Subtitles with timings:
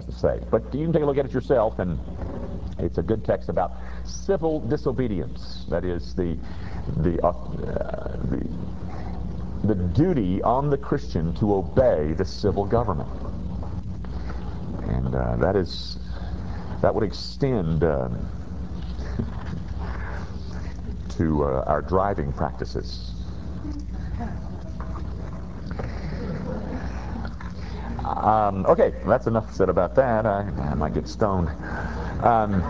[0.00, 0.40] to say.
[0.50, 1.98] But you can take a look at it yourself, and
[2.78, 3.72] it's a good text about
[4.04, 5.66] civil disobedience.
[5.68, 6.36] That is the
[6.96, 8.46] the, uh, the
[9.64, 13.10] the duty on the Christian to obey the civil government,
[14.88, 15.98] and uh, that is
[16.80, 18.08] that would extend uh,
[21.10, 23.12] to our driving practices.
[28.16, 30.26] Um, okay, that's enough said about that.
[30.26, 31.48] I, I might get stoned.
[32.22, 32.62] Um,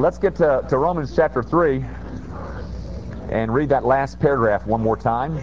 [0.00, 1.84] let's get to, to Romans chapter 3
[3.30, 5.38] and read that last paragraph one more time.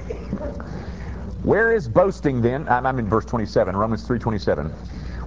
[1.43, 2.67] Where is boasting then?
[2.67, 4.71] I'm, I'm in verse 27, Romans 3.27.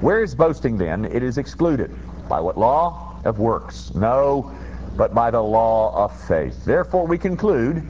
[0.03, 1.07] Where is boasting then?
[1.07, 1.91] It is excluded.
[2.29, 3.17] By what law?
[3.25, 3.95] Of works.
[3.95, 4.53] No,
[4.97, 6.65] but by the law of faith.
[6.65, 7.83] Therefore we conclude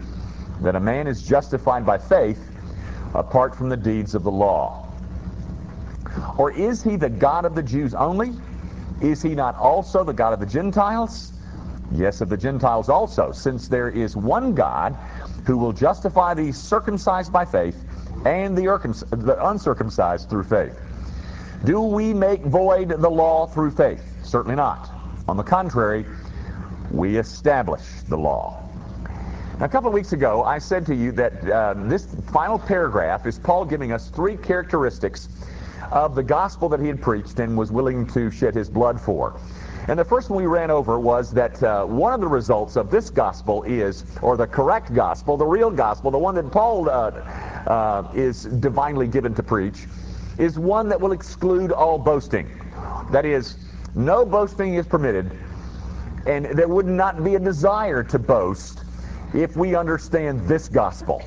[0.60, 2.38] that a man is justified by faith
[3.14, 4.91] apart from the deeds of the law.
[6.36, 8.32] Or is he the God of the Jews only?
[9.00, 11.32] Is he not also the God of the Gentiles?
[11.94, 14.96] Yes, of the Gentiles also, since there is one God
[15.46, 17.76] who will justify the circumcised by faith
[18.24, 20.78] and the, uncircumcised through faith.
[21.64, 24.02] Do we make void the law through faith?
[24.22, 24.90] Certainly not.
[25.28, 26.06] On the contrary,
[26.90, 28.62] we establish the law.
[29.58, 33.26] Now, a couple of weeks ago, I said to you that uh, this final paragraph
[33.26, 35.28] is Paul giving us three characteristics
[35.90, 39.40] of the gospel that he had preached and was willing to shed his blood for.
[39.88, 42.90] And the first one we ran over was that uh, one of the results of
[42.90, 46.92] this gospel is, or the correct gospel, the real gospel, the one that Paul uh,
[46.92, 49.86] uh, is divinely given to preach,
[50.38, 52.48] is one that will exclude all boasting.
[53.10, 53.56] That is,
[53.96, 55.30] no boasting is permitted,
[56.26, 58.84] and there would not be a desire to boast
[59.34, 61.22] if we understand this gospel.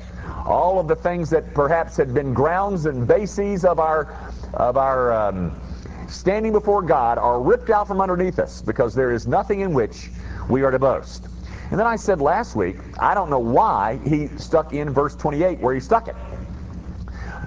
[0.46, 4.16] All of the things that perhaps had been grounds and bases of our
[4.54, 5.60] of our um,
[6.08, 10.10] standing before God are ripped out from underneath us because there is nothing in which
[10.48, 11.26] we are to boast.
[11.70, 15.60] And then I said last week, I don't know why he stuck in verse 28
[15.60, 16.14] where he stuck it.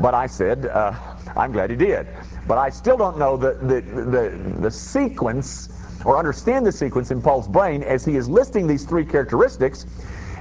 [0.01, 0.93] But I said, uh,
[1.35, 2.07] I'm glad he did.
[2.47, 5.69] But I still don't know the, the, the, the sequence
[6.05, 9.85] or understand the sequence in Paul's brain as he is listing these three characteristics.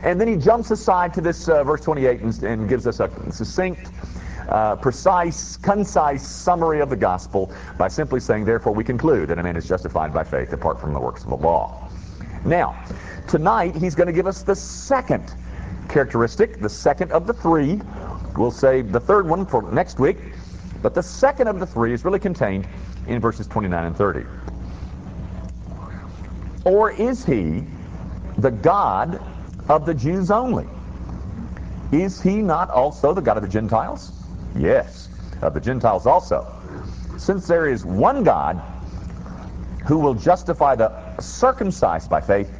[0.03, 3.11] And then he jumps aside to this uh, verse 28 and, and gives us a
[3.31, 3.91] succinct
[4.49, 9.43] uh, precise, concise summary of the gospel by simply saying, therefore we conclude that a
[9.43, 11.89] man is justified by faith apart from the works of the law.
[12.45, 12.83] Now,
[13.27, 15.35] tonight he's going to give us the second
[15.89, 17.81] characteristic, the second of the three.
[18.37, 20.19] We'll save the third one for next week,
[20.83, 22.67] but the second of the three is really contained
[23.07, 24.25] in verses 29 and 30.
[26.65, 27.65] Or is he
[28.39, 29.21] the God
[29.69, 30.67] of the Jews only?
[31.93, 34.13] Is he not also the God of the Gentiles?
[34.57, 35.09] Yes,
[35.43, 36.47] of the Gentiles also.
[37.17, 38.63] Since there is one God
[39.87, 42.53] who will justify the circumcised by faith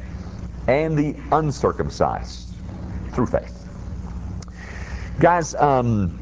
[0.67, 2.49] and the uncircumcised
[3.11, 3.55] through faith.
[5.19, 6.19] Guys, um,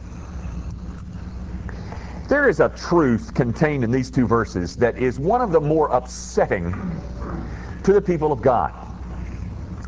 [2.28, 5.88] there is a truth contained in these two verses that is one of the more
[5.90, 6.74] upsetting
[7.84, 8.74] to the people of God.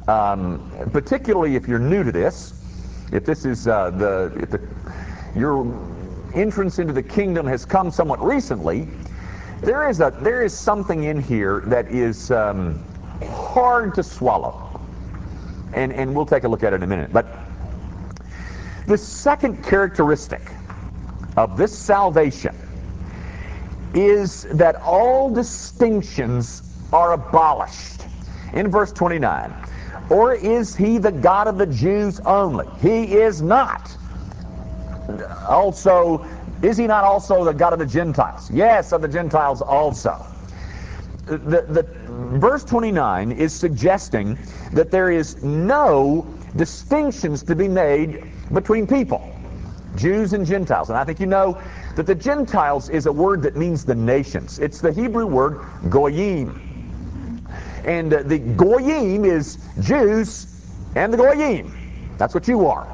[0.09, 2.53] Um, particularly if you're new to this,
[3.11, 4.59] if this is uh, the, if the
[5.35, 5.71] your
[6.33, 8.87] entrance into the kingdom has come somewhat recently,
[9.61, 12.83] there is a there is something in here that is um,
[13.23, 14.81] hard to swallow,
[15.73, 17.13] and and we'll take a look at it in a minute.
[17.13, 17.27] But
[18.87, 20.41] the second characteristic
[21.37, 22.55] of this salvation
[23.93, 28.01] is that all distinctions are abolished.
[28.53, 29.53] In verse 29,
[30.09, 32.65] or is he the God of the Jews only?
[32.81, 33.95] He is not
[35.47, 36.25] also,
[36.61, 38.49] is he not also the God of the Gentiles?
[38.51, 40.25] Yes, of the Gentiles also.
[41.25, 41.85] The, the
[42.39, 44.37] verse 29 is suggesting
[44.73, 49.29] that there is no distinctions to be made between people,
[49.95, 50.89] Jews and Gentiles.
[50.89, 51.61] And I think you know
[51.95, 54.57] that the Gentiles is a word that means the nations.
[54.57, 56.68] It's the Hebrew word goyim.
[57.85, 60.47] And uh, the goyim is Jews
[60.95, 61.73] and the goyim.
[62.17, 62.87] That's what you are.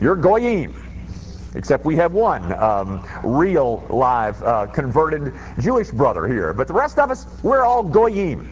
[0.00, 0.74] You're goyim
[1.54, 6.52] except we have one um, real, live, uh, converted Jewish brother here.
[6.52, 8.48] But the rest of us, we're all goyim.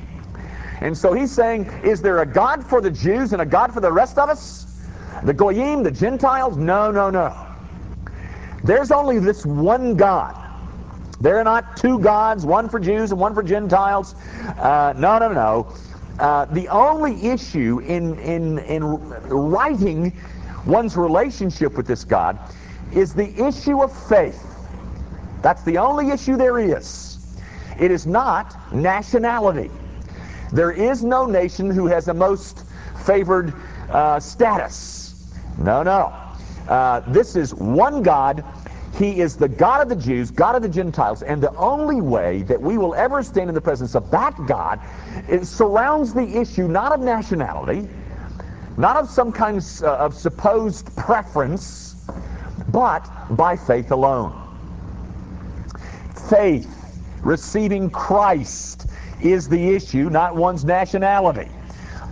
[0.80, 3.80] And so he's saying, is there a God for the Jews and a God for
[3.80, 4.66] the rest of us?
[5.24, 6.56] The goyim, the Gentiles?
[6.56, 7.34] No, no, no.
[8.62, 10.36] There's only this one God.
[11.20, 14.14] There are not two gods, one for Jews and one for Gentiles.
[14.58, 15.74] Uh, no, no, no.
[16.18, 20.12] Uh, the only issue in, in, in writing
[20.66, 22.38] one's relationship with this God
[22.92, 24.44] is the issue of faith.
[25.42, 27.18] That's the only issue there is.
[27.78, 29.70] It is not nationality.
[30.52, 32.64] There is no nation who has a most
[33.04, 33.54] favored
[33.90, 35.30] uh, status.
[35.58, 36.12] No, no.
[36.68, 38.44] Uh, this is one God.
[38.98, 42.42] He is the God of the Jews, God of the Gentiles, and the only way
[42.42, 44.80] that we will ever stand in the presence of that God
[45.28, 47.88] it surrounds the issue not of nationality,
[48.76, 51.94] not of some kind of uh, supposed preference,
[52.72, 54.34] but by faith alone.
[56.28, 56.68] Faith,
[57.20, 58.86] receiving Christ,
[59.22, 61.48] is the issue, not one's nationality.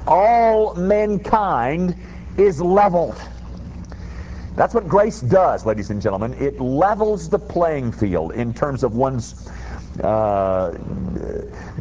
[0.07, 1.97] All mankind
[2.37, 3.17] is leveled.
[4.57, 6.33] That's what grace does, ladies and gentlemen.
[6.35, 9.49] It levels the playing field in terms of one's
[10.03, 10.73] uh,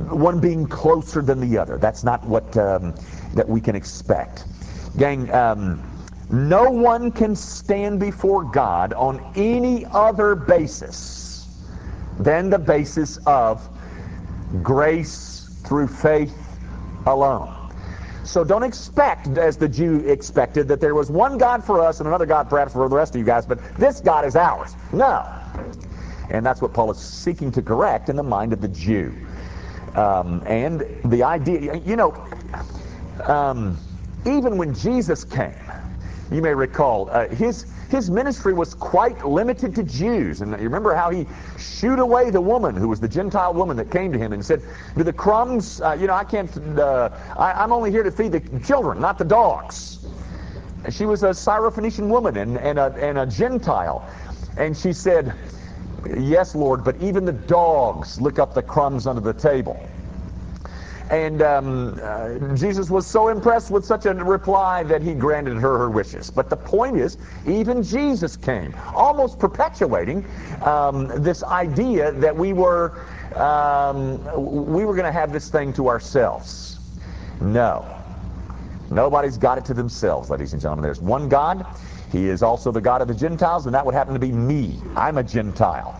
[0.10, 1.77] one being closer than the other.
[1.77, 2.94] That's not what um,
[3.33, 4.45] that we can expect.
[4.98, 5.81] Gang, um,
[6.30, 11.48] no one can stand before God on any other basis
[12.19, 13.68] than the basis of
[14.62, 16.38] grace through faith
[17.06, 17.64] alone.
[18.25, 22.07] So don't expect, as the Jew expected, that there was one God for us and
[22.07, 24.75] another God perhaps for the rest of you guys, but this God is ours.
[24.92, 25.24] No.
[26.31, 29.13] And that's what Paul is seeking to correct in the mind of the Jew.
[29.94, 32.13] Um, and the idea, you know,
[33.25, 33.77] um,
[34.25, 35.54] even when Jesus came,
[36.31, 40.42] you may recall, uh, his his ministry was quite limited to Jews.
[40.42, 41.27] And you remember how he
[41.57, 44.62] shooed away the woman who was the Gentile woman that came to him and said,
[44.98, 46.50] Do the crumbs, uh, you know, I can't,
[46.80, 50.00] uh, I, am only here to feed the children, not the dogs.
[50.89, 54.07] She was a Syrophoenician woman and, and, a, and a Gentile.
[54.57, 55.33] And she said,
[56.18, 59.80] Yes, Lord, but even the dogs lick up the crumbs under the table.
[61.10, 65.78] And um, uh, Jesus was so impressed with such a reply that he granted her
[65.78, 66.31] her wishes.
[66.31, 70.25] But the point is, even Jesus came, almost perpetuating
[70.63, 73.06] um, this idea that we were
[73.36, 74.24] um,
[74.72, 76.80] we were going to have this thing to ourselves.
[77.40, 77.86] No.
[78.90, 80.84] Nobody's got it to themselves, ladies and gentlemen.
[80.84, 81.66] There's one God.
[82.12, 84.80] He is also the God of the Gentiles, and that would happen to be me.
[84.96, 86.00] I'm a Gentile.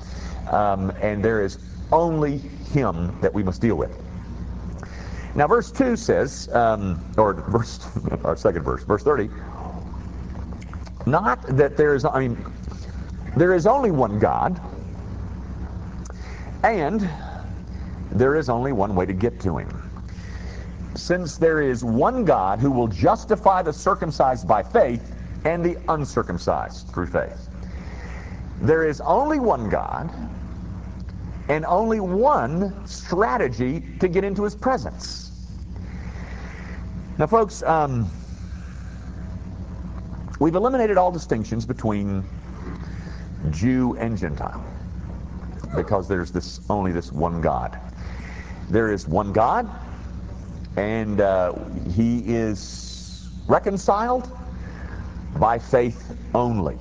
[0.50, 1.60] Um, and there is
[1.92, 4.05] only him that we must deal with.
[5.36, 7.86] Now, verse 2 says, um, or verse,
[8.24, 9.30] our second verse, verse 30,
[11.06, 12.38] not that there is, I mean,
[13.36, 14.60] there is only one God,
[16.64, 17.08] and
[18.12, 19.70] there is only one way to get to him.
[20.96, 26.88] Since there is one God who will justify the circumcised by faith and the uncircumcised
[26.88, 27.50] through faith.
[28.62, 30.10] There is only one God
[31.50, 35.25] and only one strategy to get into his presence.
[37.18, 38.12] Now, folks, um,
[40.40, 42.26] we've eliminated all distinctions between
[43.52, 44.62] Jew and Gentile
[45.78, 47.78] because there's this only this one God.
[48.70, 49.70] There is one God,
[50.76, 51.54] and uh,
[51.92, 54.30] He is reconciled
[55.38, 56.78] by faith only.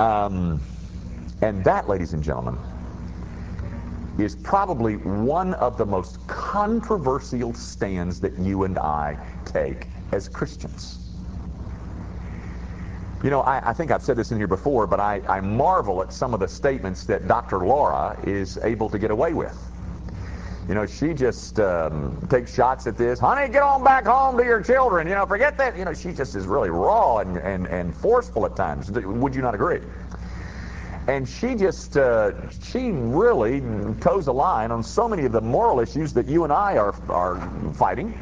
[0.00, 0.60] Um,
[1.42, 2.58] and that, ladies and gentlemen,
[4.18, 11.00] is probably one of the most controversial stands that you and I take as Christians.
[13.22, 16.02] You know, I, I, think I've said this in here before, but I, I marvel
[16.02, 17.58] at some of the statements that Dr.
[17.58, 19.56] Laura is able to get away with.
[20.68, 23.18] You know, she just um, takes shots at this.
[23.18, 25.06] Honey, get on back home to your children.
[25.06, 25.76] You know, forget that.
[25.76, 28.90] You know, she just is really raw and, and, and forceful at times.
[28.90, 29.80] Would you not agree?
[31.10, 33.60] And she just uh, she really
[34.00, 36.94] toes a line on so many of the moral issues that you and I are
[37.08, 38.14] are fighting.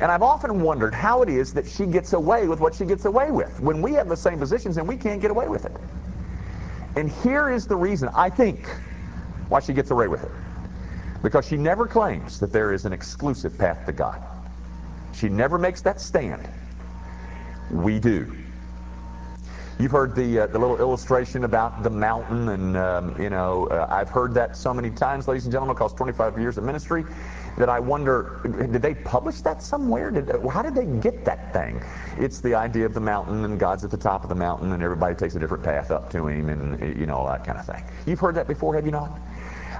[0.00, 3.04] And I've often wondered how it is that she gets away with what she gets
[3.04, 5.72] away with when we have the same positions and we can't get away with it.
[6.96, 8.68] And here is the reason I think
[9.48, 10.32] why she gets away with it.
[11.22, 14.20] Because she never claims that there is an exclusive path to God.
[15.14, 16.48] She never makes that stand.
[17.70, 18.37] We do.
[19.78, 23.86] You've heard the uh, the little illustration about the mountain, and um, you know uh,
[23.88, 27.04] I've heard that so many times, ladies and gentlemen, across 25 years of ministry,
[27.58, 30.10] that I wonder did they publish that somewhere?
[30.10, 31.80] Did how did they get that thing?
[32.18, 34.82] It's the idea of the mountain, and God's at the top of the mountain, and
[34.82, 37.64] everybody takes a different path up to Him, and you know all that kind of
[37.64, 37.84] thing.
[38.04, 39.20] You've heard that before, have you not?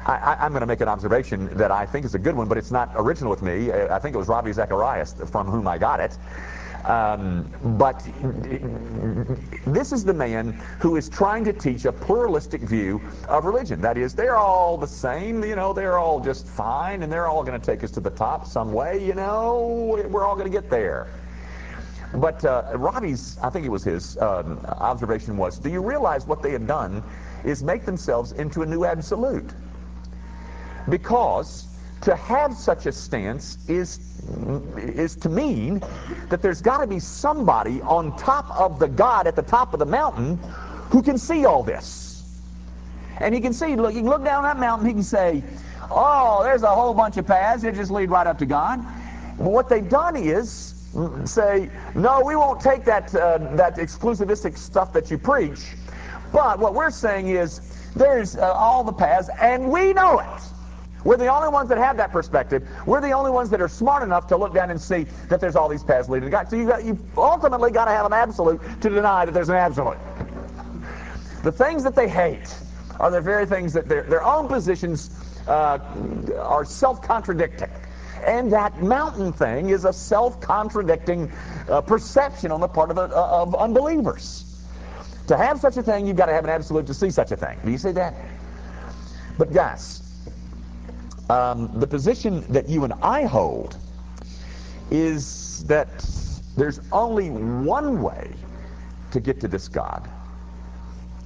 [0.08, 2.56] I, am going to make an observation that I think is a good one, but
[2.56, 3.70] it's not original with me.
[3.70, 6.16] I think it was Ravi Zacharias from whom I got it.
[6.86, 8.02] Um, but
[9.66, 13.82] this is the man who is trying to teach a pluralistic view of religion.
[13.82, 17.44] That is, they're all the same, you know, they're all just fine, and they're all
[17.44, 20.52] going to take us to the top some way, you know, we're all going to
[20.52, 21.08] get there.
[22.14, 26.42] But uh, Ravi's, I think it was his um, observation was, do you realize what
[26.42, 27.02] they had done
[27.44, 29.50] is make themselves into a new absolute?
[30.88, 31.66] Because
[32.02, 34.00] to have such a stance is
[34.76, 35.80] is to mean
[36.28, 39.78] that there's got to be somebody on top of the God at the top of
[39.78, 40.38] the mountain
[40.90, 42.22] who can see all this.
[43.20, 45.42] And he can see, look, he can look down that mountain, he can say,
[45.90, 48.80] oh, there's a whole bunch of paths that just lead right up to God.
[49.38, 50.74] But what they've done is
[51.24, 55.60] say, no, we won't take that, uh, that exclusivistic stuff that you preach.
[56.32, 57.60] But what we're saying is,
[57.94, 60.42] there's uh, all the paths, and we know it.
[61.04, 62.68] We're the only ones that have that perspective.
[62.86, 65.56] We're the only ones that are smart enough to look down and see that there's
[65.56, 66.48] all these paths leading to God.
[66.50, 69.56] So you got, you ultimately got to have an absolute to deny that there's an
[69.56, 69.98] absolute.
[71.44, 72.52] The things that they hate
[72.98, 75.10] are the very things that their, their own positions
[75.46, 75.78] uh,
[76.36, 77.70] are self-contradicting.
[78.26, 81.30] And that mountain thing is a self-contradicting
[81.68, 84.44] uh, perception on the part of, uh, of unbelievers.
[85.28, 87.36] To have such a thing, you've got to have an absolute to see such a
[87.36, 87.58] thing.
[87.64, 88.14] Do you see that?
[89.38, 90.02] But guys,
[91.28, 93.76] um, the position that you and I hold
[94.90, 95.88] is that
[96.56, 98.32] there's only one way
[99.10, 100.08] to get to this God,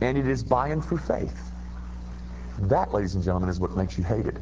[0.00, 1.52] and it is by and through faith.
[2.58, 4.38] That, ladies and gentlemen, is what makes you hated.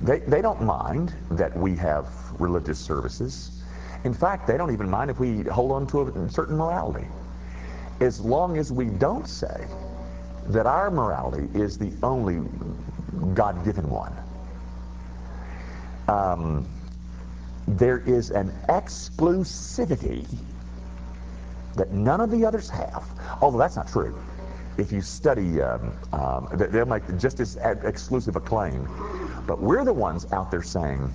[0.00, 3.62] They, they don't mind that we have religious services.
[4.04, 7.06] In fact, they don't even mind if we hold on to a certain morality.
[8.00, 9.66] As long as we don't say
[10.46, 12.40] that our morality is the only
[13.34, 14.12] God-given one.
[16.08, 16.66] Um,
[17.66, 20.26] there is an exclusivity
[21.76, 23.04] that none of the others have.
[23.40, 24.18] Although that's not true.
[24.78, 28.88] If you study, um, um, they'll make just as exclusive a claim.
[29.46, 31.12] But we're the ones out there saying,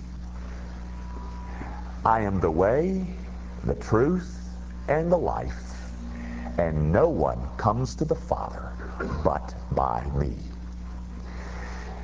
[2.06, 3.08] I am the way,
[3.64, 4.38] the truth,
[4.90, 5.54] and the life,
[6.58, 8.74] and no one comes to the Father
[9.24, 10.36] but by me.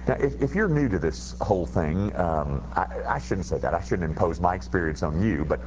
[0.07, 3.73] Now, if, if, you're new to this whole thing, um, I, I, shouldn't say that.
[3.73, 5.59] I shouldn't impose my experience on you, but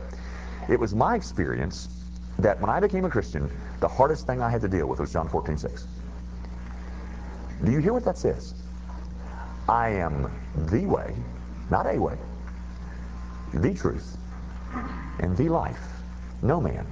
[0.69, 1.89] it was my experience
[2.39, 5.13] that when I became a Christian, the hardest thing I had to deal with was
[5.13, 5.87] John 14, 6.
[7.65, 8.55] Do you hear what that says?
[9.69, 11.15] I am the way,
[11.71, 12.19] not a way,
[13.55, 14.17] the truth,
[15.21, 15.81] and the life.
[16.43, 16.87] No man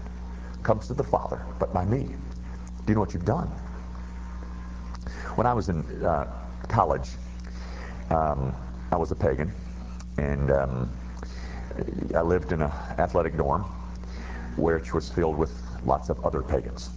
[0.62, 2.04] comes to the Father but by me.
[2.04, 2.14] Do
[2.87, 3.49] you know what you've done?
[5.35, 6.26] When I was in uh,
[6.68, 7.09] college,
[8.11, 8.55] um,
[8.93, 9.52] I was a pagan,
[10.19, 10.90] and um,
[12.14, 13.62] I lived in an athletic dorm,
[14.57, 15.52] which was filled with
[15.85, 16.90] lots of other pagans.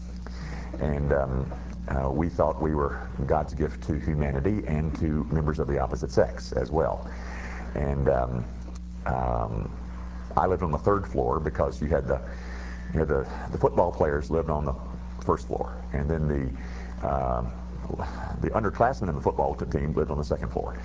[0.79, 1.51] And um,
[1.87, 6.11] uh, we thought we were God's gift to humanity and to members of the opposite
[6.11, 7.09] sex as well.
[7.75, 8.45] And um,
[9.05, 9.71] um,
[10.35, 12.21] I lived on the third floor because you had the
[12.93, 14.73] you had the, the football players lived on the
[15.25, 17.43] first floor, and then the uh,
[18.41, 20.77] the underclassmen in the football team lived on the second floor.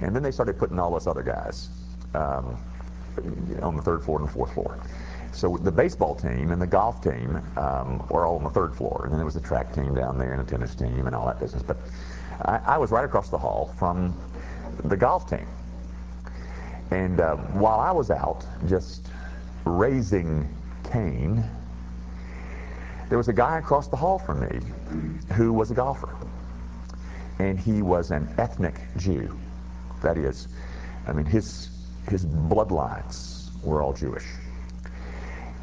[0.00, 1.68] And then they started putting all us other guys
[2.14, 2.56] um,
[3.62, 4.78] on the third floor and the fourth floor.
[5.32, 9.02] So the baseball team and the golf team um, were all on the third floor.
[9.04, 11.26] And then there was a track team down there and a tennis team and all
[11.26, 11.62] that business.
[11.62, 11.76] But
[12.42, 14.14] I, I was right across the hall from
[14.84, 15.46] the golf team.
[16.90, 19.08] And uh, while I was out just
[19.64, 20.48] raising
[20.90, 21.44] Cain,
[23.08, 24.60] there was a guy across the hall from me
[25.34, 26.16] who was a golfer
[27.38, 29.38] and he was an ethnic Jew.
[30.02, 30.48] That is,
[31.06, 31.70] I mean, his,
[32.08, 34.26] his bloodlines were all Jewish.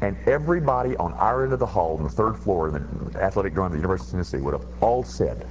[0.00, 3.54] And everybody on our end of the hall, on the third floor in the athletic
[3.54, 5.46] ground of the University of Tennessee, would have all said,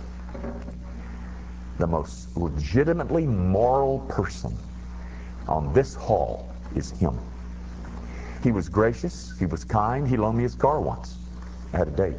[1.80, 4.56] the most legitimately moral person
[5.48, 7.20] on this hall is him.
[8.44, 9.34] He was gracious.
[9.40, 10.08] He was kind.
[10.08, 11.18] He loaned me his car once.
[11.74, 12.16] I had a date.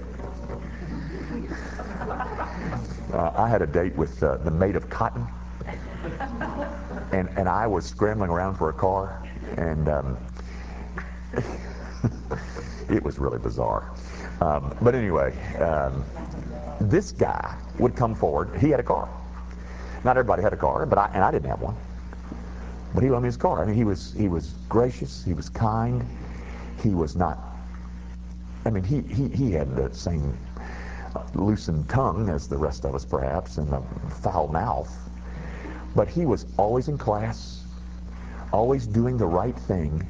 [3.15, 5.25] Uh, I had a date with uh, the maid of cotton,
[7.13, 9.23] and and I was scrambling around for a car,
[9.57, 10.17] and um,
[12.91, 13.93] it was really bizarre.
[14.41, 16.05] Um, but anyway, um,
[16.81, 18.51] this guy would come forward.
[18.61, 19.09] He had a car.
[20.03, 21.77] Not everybody had a car, but I and I didn't have one.
[22.95, 23.63] But he loaned me his car.
[23.63, 25.23] I mean, he was he was gracious.
[25.23, 26.05] He was kind.
[26.83, 27.39] He was not.
[28.65, 30.37] I mean, he he he had the same
[31.35, 33.83] loosened tongue as the rest of us perhaps, and a
[34.23, 34.93] foul mouth.
[35.95, 37.63] But he was always in class,
[38.53, 40.07] always doing the right thing.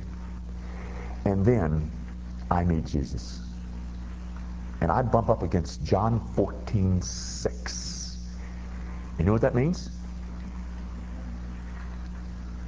[1.24, 1.90] And then
[2.50, 3.40] I meet Jesus.
[4.80, 8.18] And I bump up against John 14, 6.
[9.18, 9.90] You know what that means?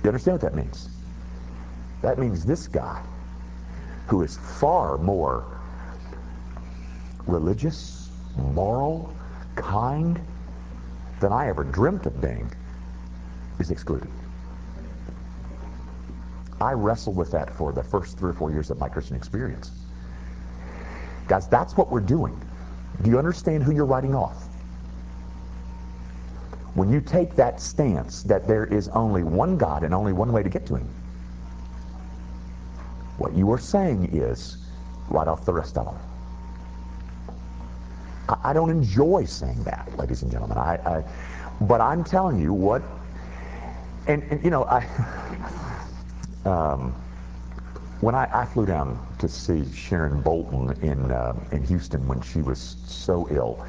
[0.02, 0.88] You understand what that means?
[2.02, 3.02] That means this guy,
[4.06, 5.44] who is far more
[7.26, 8.05] religious,
[8.36, 9.14] moral,
[9.54, 10.20] kind
[11.20, 12.50] than I ever dreamt of being,
[13.58, 14.10] is excluded.
[16.60, 19.70] I wrestled with that for the first three or four years of my Christian experience.
[21.28, 22.40] Guys, that's what we're doing.
[23.02, 24.44] Do you understand who you're writing off?
[26.74, 30.42] When you take that stance that there is only one God and only one way
[30.42, 30.88] to get to him,
[33.18, 34.58] what you are saying is
[35.08, 35.96] write off the rest of them.
[38.28, 40.58] I, don't enjoy saying that, ladies and gentlemen.
[40.58, 41.04] I, I,
[41.62, 42.82] but I'm telling you what,
[44.06, 44.86] and, and you know, I,
[46.44, 46.92] um,
[48.00, 52.42] when I, I, flew down to see Sharon Bolton in uh, in Houston when she
[52.42, 53.64] was so ill,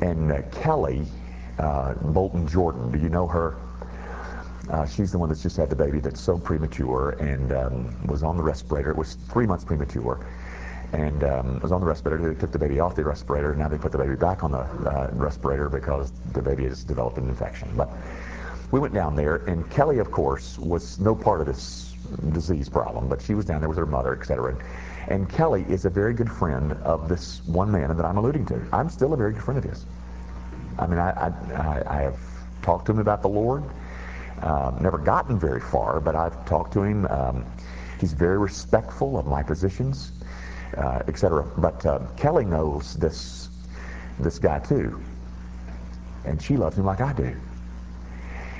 [0.00, 1.06] and uh, Kelly
[1.58, 3.56] uh, Bolton Jordan, do you know her?
[4.70, 8.22] Uh, she's the one that's just had the baby that's so premature and um, was
[8.22, 8.90] on the respirator.
[8.90, 10.24] It was three months premature
[10.92, 12.32] and um, was on the respirator.
[12.32, 13.54] They took the baby off the respirator.
[13.54, 17.18] Now they put the baby back on the uh, respirator because the baby has developed
[17.18, 17.68] an infection.
[17.76, 17.90] But
[18.70, 21.94] we went down there, and Kelly, of course, was no part of this
[22.32, 24.56] disease problem, but she was down there with her mother, etc.
[25.08, 28.60] And Kelly is a very good friend of this one man that I'm alluding to.
[28.72, 29.84] I'm still a very good friend of his.
[30.78, 32.18] I mean, I, I, I have
[32.62, 33.62] talked to him about the Lord.
[34.42, 37.06] Um, never gotten very far, but I've talked to him.
[37.06, 37.44] Um,
[38.00, 40.12] he's very respectful of my positions
[40.76, 41.44] uh, etc.
[41.58, 43.48] But uh, Kelly knows this
[44.18, 45.00] this guy too,
[46.24, 47.34] and she loves him like I do.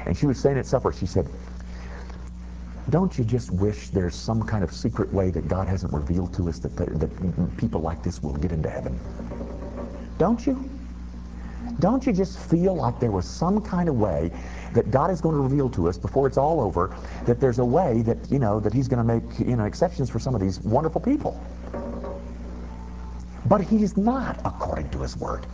[0.07, 1.29] And she was saying at supper, she said,
[2.91, 6.49] "Don't you just wish there's some kind of secret way that God hasn't revealed to
[6.49, 8.99] us that that people like this will get into heaven?
[10.19, 10.69] Don't you?"
[11.79, 14.31] Don't you just feel like there was some kind of way
[14.75, 17.65] that God is going to reveal to us before it's all over that there's a
[17.65, 20.41] way that, you know, that he's going to make, you know, exceptions for some of
[20.41, 21.41] these wonderful people?
[23.53, 25.45] But he's not according to his word.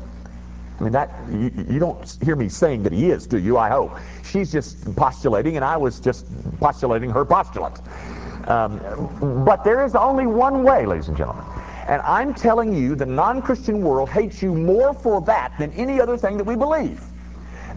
[0.79, 3.59] I mean, that you, you, don't hear me saying that he is, do you?
[3.59, 3.91] I hope.
[4.23, 6.25] She's just postulating, and I was just
[6.61, 7.77] postulating her postulate.
[8.47, 11.45] Um, but there is only one way, ladies and gentlemen.
[11.89, 16.17] And I'm telling you, the non-Christian world hates you more for that than any other
[16.17, 17.03] thing that we believe.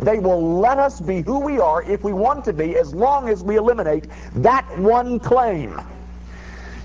[0.01, 3.27] They will let us be who we are if we want to be, as long
[3.27, 5.81] as we eliminate that one claim.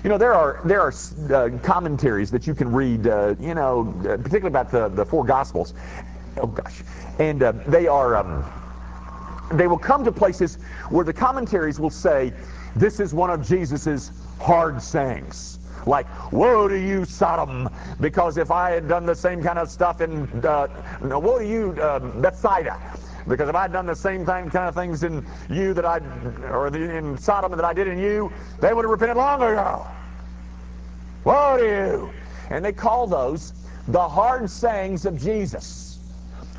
[0.03, 0.93] You know, there are there are
[1.33, 5.25] uh, commentaries that you can read, uh, you know, uh, particularly about the, the four
[5.25, 5.73] Gospels.
[6.37, 6.83] Oh, gosh.
[7.19, 8.45] And uh, they are, um,
[9.53, 10.57] they will come to places
[10.89, 12.31] where the commentaries will say,
[12.75, 15.57] this is one of Jesus's hard sayings.
[15.87, 20.01] Like, woe to you, Sodom, because if I had done the same kind of stuff
[20.01, 20.67] in, uh,
[21.01, 22.79] woe to you, uh, Bethsaida,
[23.27, 25.99] because if I'd done the same thing, kind of things in you that I,
[26.49, 29.85] or in Sodom that I did in you, they would have repented long ago.
[31.23, 32.11] Woe to you!
[32.49, 33.53] And they call those
[33.87, 35.99] the hard sayings of Jesus.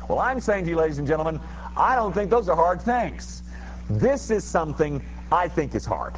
[0.07, 1.39] Well, I'm saying to you, ladies and gentlemen,
[1.75, 3.43] I don't think those are hard things.
[3.89, 6.15] This is something I think is hard.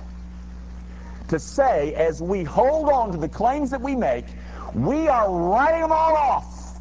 [1.29, 4.25] To say, as we hold on to the claims that we make,
[4.73, 6.79] we are writing them all off.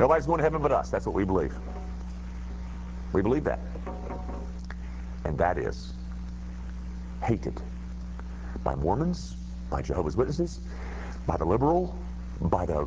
[0.00, 0.90] Nobody's going to heaven but us.
[0.90, 1.54] That's what we believe.
[3.12, 3.60] We believe that.
[5.24, 5.92] And that is
[7.22, 7.60] hated
[8.64, 9.36] by Mormons,
[9.70, 10.60] by Jehovah's Witnesses,
[11.26, 11.96] by the liberal,
[12.40, 12.86] by the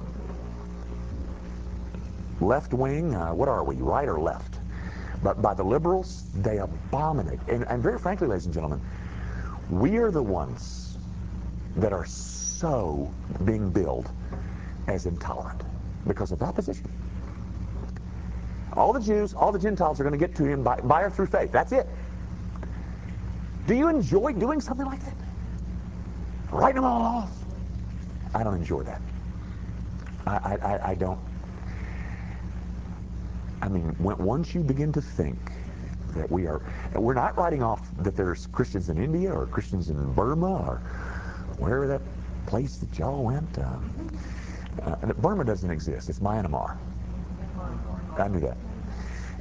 [2.41, 4.59] left wing, uh, what are we, right or left?
[5.23, 7.39] But by the liberals, they abominate.
[7.47, 8.81] And, and very frankly, ladies and gentlemen,
[9.69, 10.97] we are the ones
[11.77, 13.11] that are so
[13.45, 14.09] being billed
[14.87, 15.61] as intolerant
[16.07, 16.87] because of that position.
[18.75, 21.09] All the Jews, all the Gentiles are going to get to him by, by or
[21.09, 21.51] through faith.
[21.51, 21.87] That's it.
[23.67, 25.15] Do you enjoy doing something like that?
[26.51, 27.31] Writing them all off.
[28.33, 29.01] I don't enjoy that.
[30.27, 31.19] I, I, I don't.
[33.61, 35.37] I mean, once you begin to think
[36.09, 36.61] that we are,
[36.93, 40.81] we're not writing off that there's Christians in India or Christians in Burma or
[41.57, 42.01] wherever that
[42.45, 43.57] place that y'all went.
[43.57, 44.11] Um,
[44.83, 46.09] uh, Burma doesn't exist.
[46.09, 46.77] It's Myanmar.
[48.19, 48.57] I knew that.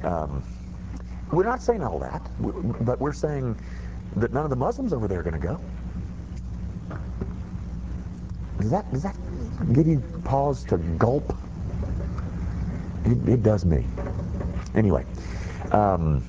[0.03, 0.43] Um,
[1.31, 3.57] we're not saying all that, but we're saying
[4.15, 5.59] that none of the Muslims over there are going to go.
[8.59, 9.15] Does that, does that
[9.73, 11.35] give you pause to gulp?
[13.05, 13.85] It, it does me.
[14.75, 15.05] Anyway,
[15.71, 16.23] um,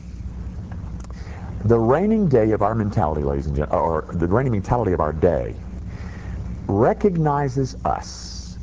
[1.64, 5.12] the reigning day of our mentality, ladies and gentlemen, or the reigning mentality of our
[5.12, 5.54] day,
[6.66, 8.58] recognizes us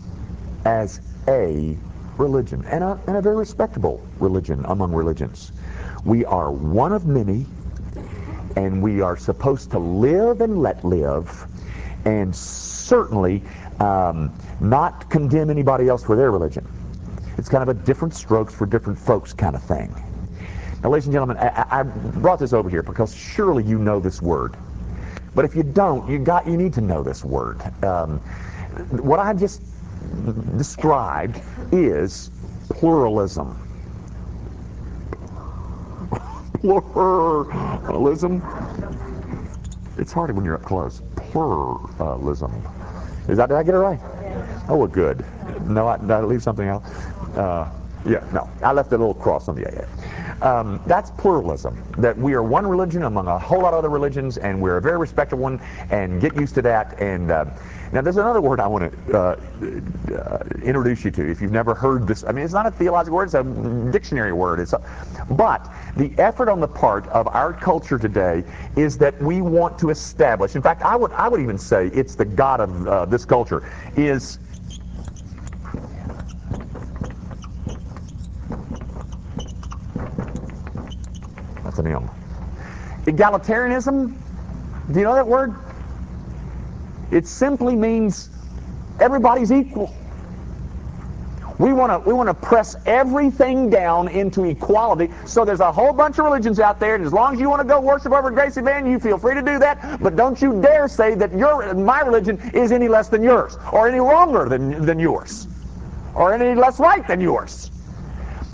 [0.65, 1.77] as a
[2.17, 5.51] religion, and a, and a very respectable religion among religions.
[6.05, 7.45] We are one of many,
[8.55, 11.47] and we are supposed to live and let live,
[12.05, 13.43] and certainly
[13.79, 16.67] um, not condemn anybody else for their religion.
[17.37, 19.93] It's kind of a different strokes for different folks kind of thing.
[20.83, 24.21] Now, ladies and gentlemen, I, I brought this over here because surely you know this
[24.21, 24.55] word.
[25.33, 27.61] But if you don't, you got you need to know this word.
[27.83, 28.19] Um,
[28.89, 29.61] what I just
[30.57, 32.31] described is
[32.69, 33.59] pluralism.
[36.61, 38.41] Pluralism.
[39.97, 41.01] It's harder when you're up close.
[41.15, 42.51] Pluralism.
[43.27, 43.99] Is that did I get it right?
[44.69, 45.25] Oh, well, good.
[45.67, 46.83] No, I, did I leave something out?
[47.35, 47.69] Uh,
[48.05, 48.49] yeah, no.
[48.61, 49.87] I left a little cross on the A.
[50.41, 51.81] Um, that's pluralism.
[51.97, 54.81] That we are one religion among a whole lot of other religions, and we're a
[54.81, 56.99] very respectable one, and get used to that.
[56.99, 57.45] And uh,
[57.91, 59.39] now there's another word I want to uh,
[60.15, 61.29] uh, introduce you to.
[61.29, 63.43] If you've never heard this, I mean, it's not a theological word; it's a
[63.91, 64.59] dictionary word.
[64.59, 64.81] It's a,
[65.29, 68.43] but the effort on the part of our culture today
[68.75, 70.55] is that we want to establish.
[70.55, 73.63] In fact, I would I would even say it's the god of uh, this culture
[73.95, 74.39] is
[81.75, 82.09] That's an M.
[83.05, 84.15] Egalitarianism,
[84.91, 85.55] do you know that word?
[87.09, 88.29] It simply means
[88.99, 89.91] everybody's equal.
[91.57, 95.11] We want to we want to press everything down into equality.
[95.25, 97.61] So there's a whole bunch of religions out there, and as long as you want
[97.61, 99.99] to go worship over Gracie Band, you feel free to do that.
[100.01, 103.87] But don't you dare say that your my religion is any less than yours, or
[103.87, 105.47] any wronger than than yours,
[106.13, 107.71] or any less right than yours.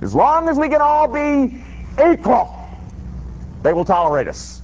[0.02, 1.62] As long as we can all be
[2.02, 2.59] equal,
[3.64, 4.62] they will tolerate us.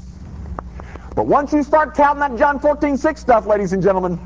[1.16, 4.20] But once you start counting that John 14, 6 stuff, ladies and gentlemen,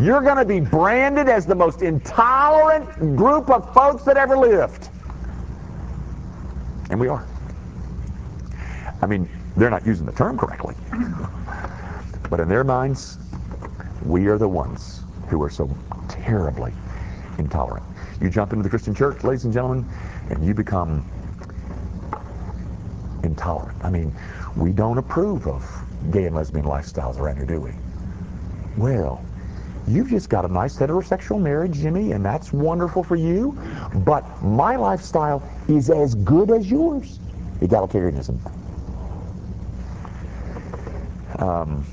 [0.00, 4.88] you're going to be branded as the most intolerant group of folks that ever lived.
[6.90, 7.26] And we are.
[9.02, 10.74] I mean, they're not using the term correctly.
[12.30, 13.18] but in their minds,
[14.04, 15.68] we are the ones who are so
[16.08, 16.72] terribly
[17.38, 17.84] intolerant.
[18.20, 19.86] You jump into the Christian church, ladies and gentlemen,
[20.30, 21.04] and you become
[23.22, 23.82] intolerant.
[23.84, 24.14] I mean,
[24.56, 25.64] we don't approve of
[26.10, 27.72] gay and lesbian lifestyles around here, do we?
[28.76, 29.24] Well,
[29.86, 33.58] you've just got a nice heterosexual marriage, Jimmy, and that's wonderful for you.
[34.04, 37.18] But my lifestyle is as good as yours.
[37.60, 38.38] Egalitarianism.
[41.40, 41.84] Um,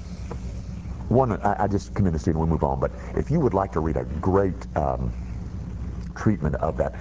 [1.09, 2.39] one, I, I just commend the student.
[2.39, 2.79] We'll move on.
[2.79, 5.11] But if you would like to read a great um,
[6.15, 6.95] treatment of that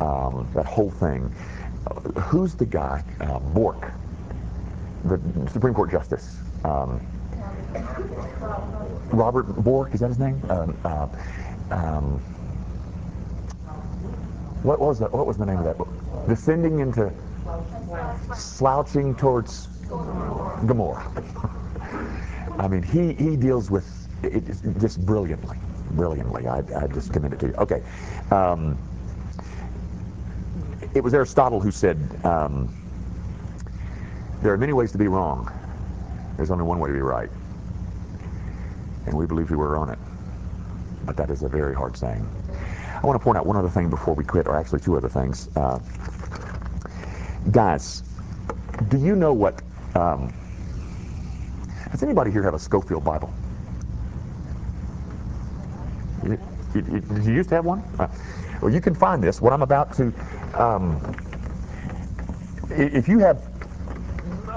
[0.00, 1.32] um, that whole thing,
[2.22, 3.02] who's the guy?
[3.20, 3.92] Uh, Bork,
[5.04, 5.20] the
[5.50, 6.38] Supreme Court Justice.
[6.64, 7.00] Um,
[9.12, 10.40] Robert Bork, is that his name?
[10.48, 11.08] Um, uh,
[11.70, 12.18] um,
[14.62, 15.88] what was the, what was the name of that book?
[16.26, 17.12] Descending into
[18.34, 19.68] slouching towards
[20.66, 21.04] Gomorrah.
[22.58, 24.44] I mean, he, he deals with it
[24.80, 25.58] just brilliantly,
[25.90, 26.46] brilliantly.
[26.46, 27.54] I, I just commend it to you.
[27.54, 27.82] Okay.
[28.30, 28.78] Um,
[30.94, 32.74] it was Aristotle who said, um,
[34.42, 35.50] there are many ways to be wrong.
[36.36, 37.30] There's only one way to be right.
[39.06, 39.98] And we believe we were on it.
[41.04, 42.26] But that is a very hard saying.
[43.02, 45.08] I want to point out one other thing before we quit, or actually two other
[45.08, 45.48] things.
[45.56, 45.78] Uh,
[47.50, 48.02] guys,
[48.88, 49.62] do you know what...
[49.94, 50.32] Um,
[51.92, 53.32] does anybody here have a Scofield Bible?
[56.24, 56.38] You,
[56.74, 57.80] you, you, used to have one?
[57.98, 58.08] Uh,
[58.60, 59.40] well, you can find this.
[59.40, 60.12] What I'm about to
[60.58, 61.00] um,
[62.70, 63.42] if you have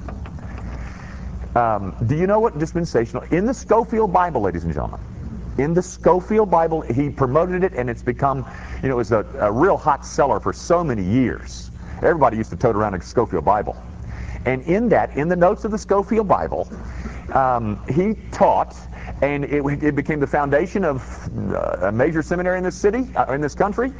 [1.55, 3.23] Um, do you know what dispensational?
[3.31, 5.01] In the Scofield Bible, ladies and gentlemen,
[5.57, 6.81] in the Scofield Bible.
[6.81, 8.45] He promoted it, and it's become,
[8.81, 11.71] you know, it was a, a real hot seller for so many years.
[11.97, 13.75] Everybody used to tote around a Scofield Bible.
[14.45, 16.67] And in that, in the notes of the Scofield Bible,
[17.33, 18.75] um, he taught,
[19.21, 23.31] and it, it, became the foundation of uh, a major seminary in this city, uh,
[23.33, 23.93] in this country.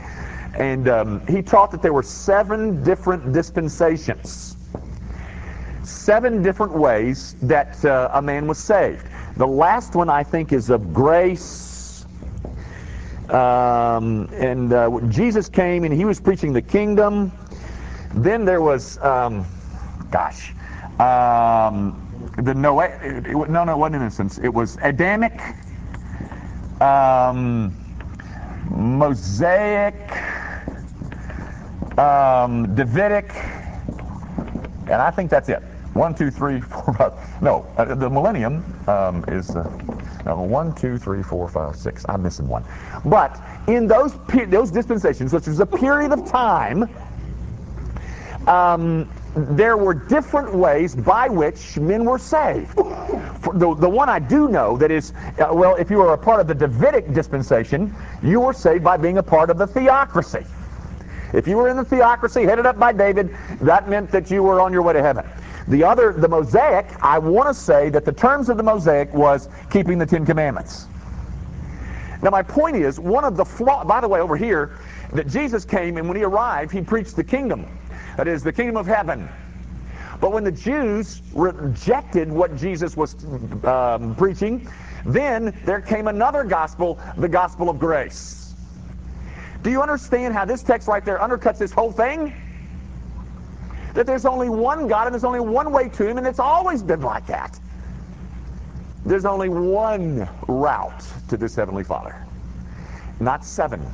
[0.55, 4.57] And um, he taught that there were seven different dispensations,
[5.83, 9.05] seven different ways that uh, a man was saved.
[9.41, 12.05] The last one, I think, is of grace.
[13.27, 17.31] Um, and uh, Jesus came and he was preaching the kingdom.
[18.13, 19.47] Then there was, um,
[20.11, 20.53] gosh,
[20.99, 22.91] um, the Noah,
[23.49, 24.37] no, no, it wasn't innocence.
[24.37, 25.41] It was Adamic,
[26.79, 27.73] um,
[28.69, 29.95] Mosaic,
[31.97, 33.33] um, Davidic,
[34.83, 35.63] and I think that's it.
[35.93, 37.41] One, two, three, four, five.
[37.41, 39.55] No, uh, the millennium um, is.
[39.55, 39.69] Uh,
[40.21, 42.05] Uh, one, two, three, four, five, six.
[42.07, 42.63] I'm missing one.
[43.05, 44.13] But in those
[44.49, 46.87] those dispensations, which was a period of time,
[48.45, 52.77] um, there were different ways by which men were saved.
[52.77, 56.39] The, the one I do know that is, uh, well, if you were a part
[56.39, 60.45] of the Davidic dispensation, you were saved by being a part of the theocracy.
[61.33, 64.61] If you were in the theocracy headed up by David, that meant that you were
[64.61, 65.25] on your way to heaven.
[65.67, 69.47] The other, the Mosaic, I want to say that the terms of the Mosaic was
[69.69, 70.87] keeping the Ten Commandments.
[72.21, 74.77] Now, my point is, one of the flaw, by the way, over here,
[75.13, 77.65] that Jesus came and when he arrived, he preached the kingdom.
[78.17, 79.27] That is, the kingdom of heaven.
[80.19, 83.15] But when the Jews rejected what Jesus was
[83.65, 84.67] um, preaching,
[85.03, 88.53] then there came another gospel, the gospel of grace.
[89.63, 92.33] Do you understand how this text right there undercuts this whole thing?
[93.93, 96.81] That there's only one God and there's only one way to Him, and it's always
[96.81, 97.59] been like that.
[99.05, 102.15] There's only one route to this Heavenly Father,
[103.19, 103.85] not seven.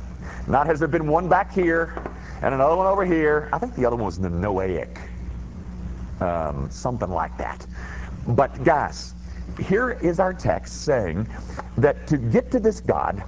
[0.46, 1.94] Not has there been one back here
[2.42, 3.48] and another one over here.
[3.52, 4.98] I think the other one was the Noahic,
[6.20, 7.66] um, something like that.
[8.26, 9.14] But guys,
[9.58, 11.26] here is our text saying
[11.78, 13.22] that to get to this God,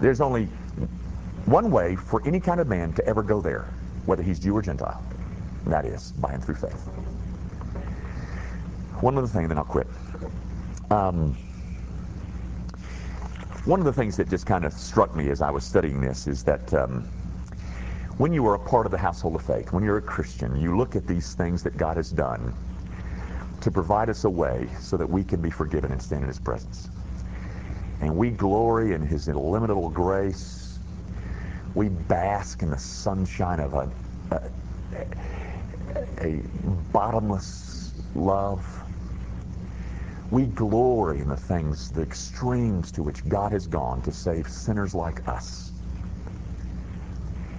[0.00, 0.46] there's only
[1.46, 3.66] one way for any kind of man to ever go there,
[4.04, 5.02] whether he's Jew or Gentile.
[5.66, 6.88] That is by and through faith.
[9.00, 9.88] One other thing, then I'll quit.
[10.90, 11.36] Um,
[13.64, 16.28] one of the things that just kind of struck me as I was studying this
[16.28, 17.02] is that um,
[18.18, 20.76] when you are a part of the household of faith, when you're a Christian, you
[20.76, 22.54] look at these things that God has done
[23.60, 26.38] to provide us a way so that we can be forgiven and stand in His
[26.38, 26.88] presence.
[28.00, 30.78] And we glory in His illimitable grace.
[31.74, 33.90] We bask in the sunshine of a,
[34.30, 34.50] a
[36.20, 36.42] a
[36.92, 38.64] bottomless love.
[40.30, 44.94] We glory in the things, the extremes to which God has gone to save sinners
[44.94, 45.72] like us.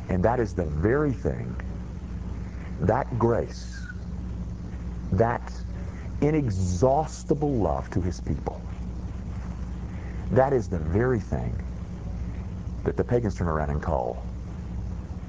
[0.09, 1.55] And that is the very thing,
[2.81, 3.81] that grace,
[5.13, 5.53] that
[6.21, 8.61] inexhaustible love to his people,
[10.31, 11.55] that is the very thing
[12.83, 14.23] that the pagans turn around and call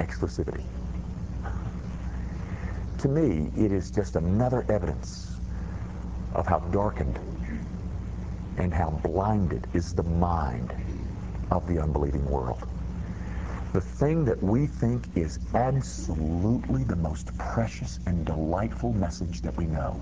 [0.01, 0.65] exclusivity
[2.99, 5.37] to me, it is just another evidence
[6.35, 7.19] of how darkened
[8.57, 10.73] and how blinded is the mind
[11.51, 12.67] of the unbelieving world.
[13.73, 19.67] The thing that we think is absolutely the most precious and delightful message that we
[19.67, 20.01] know,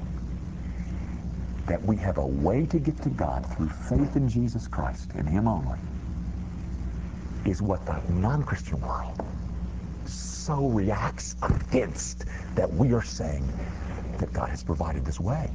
[1.67, 5.29] that we have a way to get to God through faith in Jesus Christ and
[5.29, 5.79] Him only,
[7.45, 9.23] is what the non-Christian world
[10.47, 13.45] so reacts against that we are saying
[14.19, 15.51] that God has provided this way.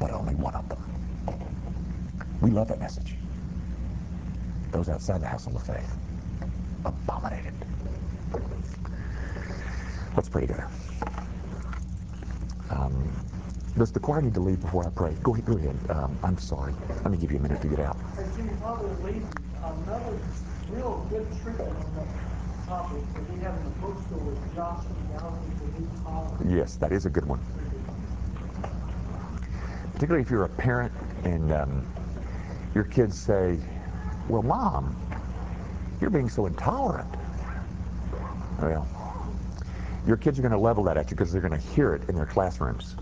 [0.00, 0.80] But only one of them.
[2.40, 3.14] We love that message.
[4.72, 5.96] Those outside the household of faith
[6.84, 7.54] abominate it.
[10.16, 10.66] Let's pray together.
[12.70, 13.12] Um,
[13.78, 15.14] does the choir need to leave before I pray?
[15.22, 15.44] Go ahead.
[15.44, 15.76] Go ahead.
[15.88, 16.74] Um, I'm sorry.
[16.88, 17.96] Let me give you a minute to get out.
[20.72, 21.26] Real good
[21.60, 27.26] on the topic that we have in the bookstore Gallagher's Yes, that is a good
[27.26, 27.40] one.
[29.92, 30.92] Particularly if you're a parent
[31.24, 31.86] and um,
[32.74, 33.58] your kids say,
[34.28, 34.96] well, Mom,
[36.00, 37.08] you're being so intolerant.
[38.62, 38.88] Well,
[40.06, 42.08] your kids are going to level that at you because they're going to hear it
[42.08, 42.96] in their classrooms.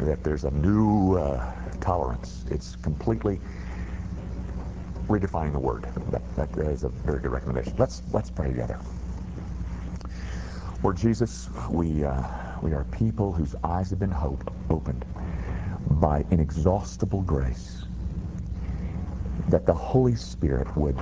[0.00, 2.44] That there's a new uh, tolerance.
[2.50, 3.40] It's completely
[5.08, 5.86] redefining the word.
[6.10, 7.74] That, that is a very good recommendation.
[7.78, 8.78] Let's let's pray together.
[10.82, 12.22] Lord Jesus, we uh,
[12.62, 15.04] we are people whose eyes have been hope, opened
[15.90, 17.84] by inexhaustible grace.
[19.48, 20.98] That the Holy Spirit would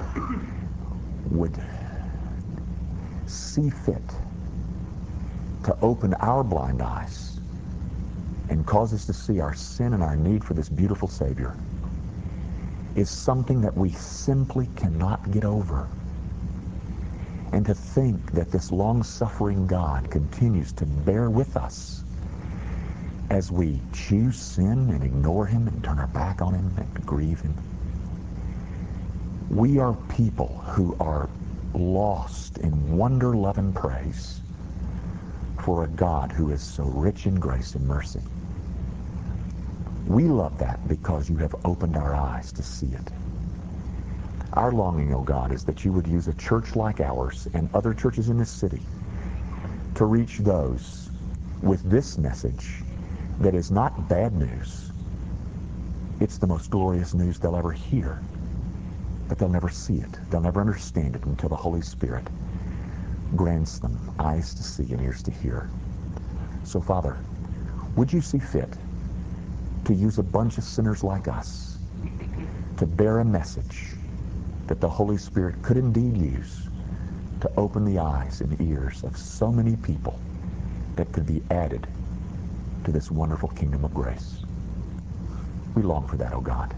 [1.31, 1.57] would
[3.27, 4.03] see fit
[5.65, 7.41] to open our blind eyes
[8.51, 11.57] and cause us to see our sin and our need for this beautiful Savior
[12.95, 15.89] is something that we simply cannot get over.
[17.53, 22.03] And to think that this long-suffering God continues to bear with us
[23.31, 27.41] as we choose sin and ignore him and turn our back on him and grieve
[27.41, 27.55] him.
[29.51, 31.29] We are people who are
[31.75, 34.41] lost in wonder, love, and praise
[35.63, 38.21] for a God who is so rich in grace and mercy.
[40.07, 43.11] We love that because you have opened our eyes to see it.
[44.53, 47.69] Our longing, O oh God, is that you would use a church like ours and
[47.75, 48.83] other churches in this city
[49.95, 51.11] to reach those
[51.63, 52.83] with this message
[53.41, 54.91] that is not bad news,
[56.21, 58.21] It's the most glorious news they'll ever hear.
[59.29, 60.19] But they'll never see it.
[60.31, 62.25] They'll never understand it until the Holy Spirit
[63.35, 65.69] grants them eyes to see and ears to hear.
[66.63, 67.17] So, Father,
[67.97, 68.77] would you see fit
[69.85, 71.79] to use a bunch of sinners like us
[72.77, 73.95] to bear a message
[74.67, 76.69] that the Holy Spirit could indeed use
[77.41, 80.19] to open the eyes and ears of so many people
[80.97, 81.87] that could be added
[82.85, 84.41] to this wonderful kingdom of grace.
[85.75, 86.75] We long for that, O oh God.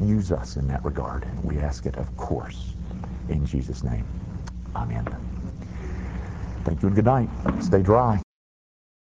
[0.00, 1.26] Use us in that regard.
[1.42, 2.74] We ask it, of course,
[3.28, 4.04] in Jesus' name.
[4.74, 5.06] Amen.
[6.64, 7.28] Thank you and good night.
[7.60, 8.22] Stay dry.